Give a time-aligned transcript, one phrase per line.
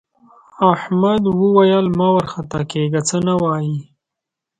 [0.73, 3.77] احمد وویل مه وارخطا کېږه څه نه وايي.